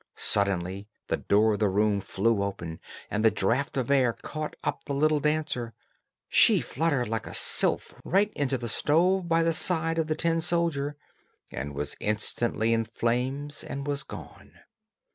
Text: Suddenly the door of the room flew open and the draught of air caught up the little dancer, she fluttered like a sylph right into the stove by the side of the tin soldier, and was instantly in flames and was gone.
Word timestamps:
Suddenly 0.15 0.87
the 1.09 1.17
door 1.17 1.53
of 1.53 1.59
the 1.59 1.69
room 1.69 2.01
flew 2.01 2.41
open 2.41 2.79
and 3.11 3.23
the 3.23 3.29
draught 3.29 3.77
of 3.77 3.91
air 3.91 4.13
caught 4.13 4.55
up 4.63 4.85
the 4.85 4.95
little 4.95 5.19
dancer, 5.19 5.75
she 6.27 6.59
fluttered 6.59 7.07
like 7.07 7.27
a 7.27 7.35
sylph 7.35 7.93
right 8.03 8.33
into 8.33 8.57
the 8.57 8.67
stove 8.67 9.29
by 9.29 9.43
the 9.43 9.53
side 9.53 9.99
of 9.99 10.07
the 10.07 10.15
tin 10.15 10.41
soldier, 10.41 10.97
and 11.51 11.75
was 11.75 11.95
instantly 11.99 12.73
in 12.73 12.83
flames 12.85 13.63
and 13.63 13.85
was 13.85 14.01
gone. 14.01 14.53